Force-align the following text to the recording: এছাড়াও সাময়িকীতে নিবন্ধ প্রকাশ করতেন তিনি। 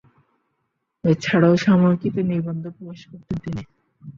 এছাড়াও 1.03 1.55
সাময়িকীতে 1.57 2.21
নিবন্ধ 2.23 2.63
প্রকাশ 2.75 2.99
করতেন 3.09 3.37
তিনি। 3.43 3.61